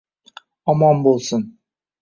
Omon 0.73 1.05
bo’lsin 1.05 1.47